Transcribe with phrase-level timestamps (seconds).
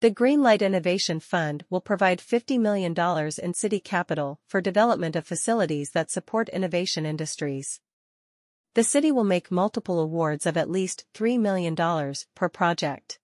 [0.00, 2.94] The Greenlight Innovation Fund will provide $50 million
[3.42, 7.80] in city capital for development of facilities that support innovation industries.
[8.74, 11.74] The city will make multiple awards of at least $3 million
[12.36, 13.18] per project.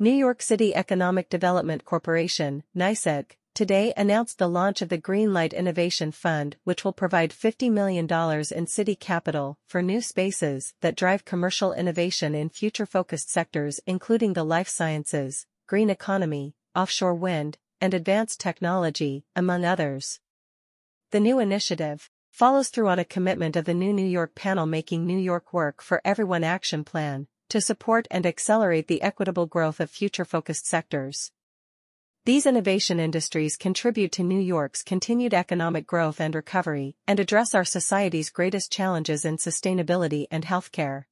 [0.00, 6.10] New York City Economic Development Corporation, NYCEDC, today announced the launch of the Greenlight Innovation
[6.10, 8.08] Fund which will provide $50 million
[8.50, 14.42] in city capital for new spaces that drive commercial innovation in future-focused sectors including the
[14.42, 20.20] life sciences, green economy, offshore wind, and advanced technology, among others.
[21.10, 25.06] The new initiative follows through on a commitment of the new New York panel making
[25.06, 29.90] New York work for everyone action plan to support and accelerate the equitable growth of
[29.90, 31.32] future-focused sectors.
[32.24, 37.64] These innovation industries contribute to New York's continued economic growth and recovery and address our
[37.64, 41.04] society's greatest challenges in sustainability and healthcare.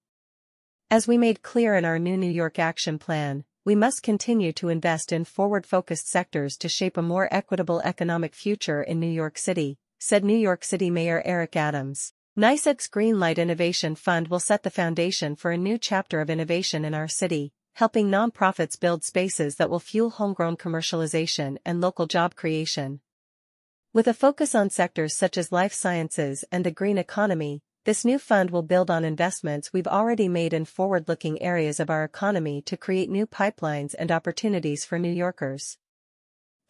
[0.91, 4.69] As we made clear in our new New York Action Plan, we must continue to
[4.69, 9.79] invest in forward-focused sectors to shape a more equitable economic future in New York City,
[9.99, 12.13] said New York City Mayor Eric Adams.
[12.37, 16.93] NYCEDC's Greenlight Innovation Fund will set the foundation for a new chapter of innovation in
[16.93, 23.01] our city, helping nonprofits build spaces that will fuel homegrown commercialization and local job creation.
[23.95, 28.19] With a focus on sectors such as life sciences and the green economy, this new
[28.19, 32.79] fund will build on investments we've already made in forward-looking areas of our economy to
[32.79, 35.77] create new pipelines and opportunities for New Yorkers.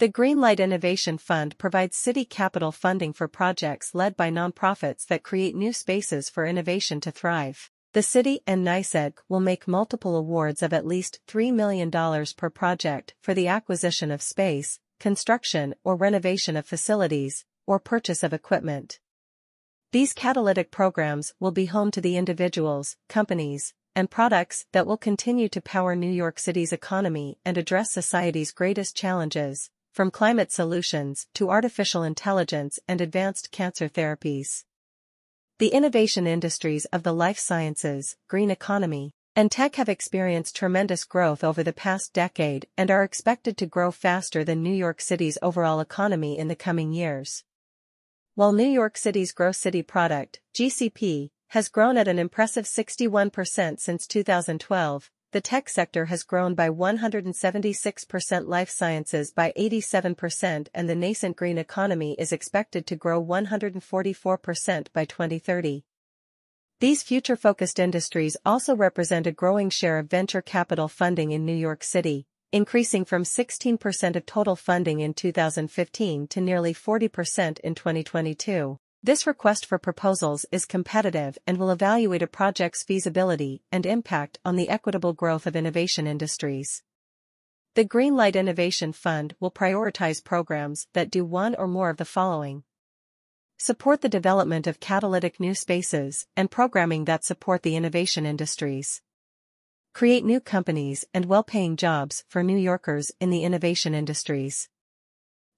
[0.00, 5.54] The Greenlight Innovation Fund provides city capital funding for projects led by nonprofits that create
[5.54, 7.70] new spaces for innovation to thrive.
[7.92, 11.92] The city and NYCEDC will make multiple awards of at least $3 million
[12.36, 18.32] per project for the acquisition of space, construction or renovation of facilities, or purchase of
[18.32, 18.98] equipment.
[19.94, 25.48] These catalytic programs will be home to the individuals, companies, and products that will continue
[25.50, 31.48] to power New York City's economy and address society's greatest challenges, from climate solutions to
[31.48, 34.64] artificial intelligence and advanced cancer therapies.
[35.60, 41.44] The innovation industries of the life sciences, green economy, and tech have experienced tremendous growth
[41.44, 45.78] over the past decade and are expected to grow faster than New York City's overall
[45.78, 47.44] economy in the coming years.
[48.36, 54.08] While New York City's gross city product, GCP, has grown at an impressive 61% since
[54.08, 61.36] 2012, the tech sector has grown by 176% life sciences by 87% and the nascent
[61.36, 65.84] green economy is expected to grow 144% by 2030.
[66.80, 71.84] These future-focused industries also represent a growing share of venture capital funding in New York
[71.84, 78.78] City, increasing from 16% of total funding in 2015 to nearly 40% in 2022.
[79.02, 84.54] This request for proposals is competitive and will evaluate a project's feasibility and impact on
[84.54, 86.84] the equitable growth of innovation industries.
[87.74, 92.62] The Greenlight Innovation Fund will prioritize programs that do one or more of the following.
[93.58, 99.02] Support the development of catalytic new spaces and programming that support the innovation industries.
[99.94, 104.68] Create new companies and well-paying jobs for New Yorkers in the innovation industries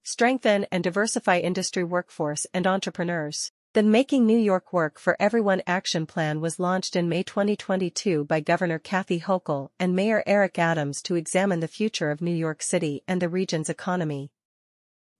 [0.03, 3.51] strengthen and diversify industry workforce and entrepreneurs.
[3.73, 8.39] The Making New York Work for Everyone action plan was launched in May 2022 by
[8.39, 13.03] Governor Kathy Hochul and Mayor Eric Adams to examine the future of New York City
[13.07, 14.29] and the region's economy.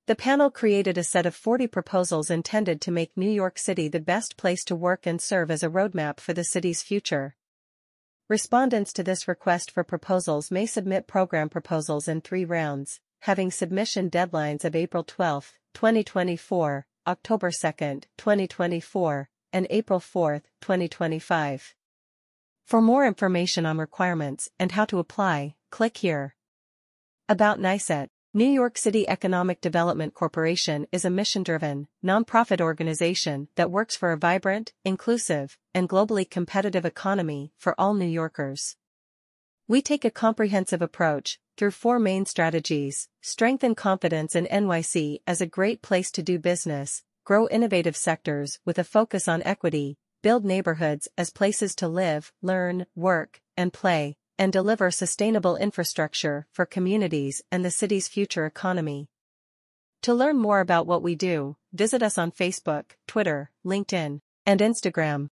[0.06, 4.00] The panel created a set of 40 proposals intended to make New York City the
[4.00, 7.36] best place to work and serve as a roadmap for the city's future.
[8.30, 14.10] Respondents to this request for proposals may submit program proposals in three rounds having submission
[14.10, 21.76] deadlines of April 12, 2024, October 2, 2024, and April 4, 2025.
[22.66, 26.36] For more information on requirements and how to apply, click here.
[27.30, 33.96] About NYCEDC, New York City Economic Development Corporation is a mission-driven, nonprofit organization that works
[33.96, 38.76] for a vibrant, inclusive, and globally competitive economy for all New Yorkers.
[39.68, 45.48] We take a comprehensive approach, through four main strategies, strengthen confidence in NYC as a
[45.48, 51.08] great place to do business, grow innovative sectors with a focus on equity, build neighborhoods
[51.18, 57.64] as places to live, learn, work, and play, and deliver sustainable infrastructure for communities and
[57.64, 59.10] the city's future economy.
[60.04, 65.30] To learn more about what we do, visit us on Facebook, Twitter, LinkedIn, and Instagram.